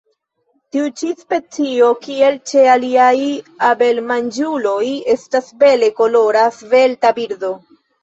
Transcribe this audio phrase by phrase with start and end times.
[0.75, 3.13] Tiu ĉi specio, kiel ĉe aliaj
[3.69, 4.83] abelmanĝuloj,
[5.19, 7.57] estas bele kolora, svelta birdo.